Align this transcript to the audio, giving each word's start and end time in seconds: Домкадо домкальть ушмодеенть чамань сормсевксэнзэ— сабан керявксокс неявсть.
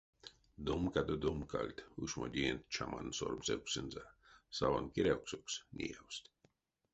Домкадо 0.65 1.15
домкальть 1.23 1.85
ушмодеенть 2.01 2.69
чамань 2.73 3.15
сормсевксэнзэ— 3.17 4.03
сабан 4.57 4.85
керявксокс 4.93 5.53
неявсть. 5.77 6.27